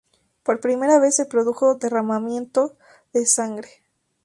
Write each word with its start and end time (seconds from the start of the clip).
Por 0.41 0.59
primera 0.61 0.97
vez, 0.99 1.15
se 1.15 1.27
produjo 1.27 1.75
derramamiento 1.75 2.75
de 3.13 3.27
sangre. 3.27 3.69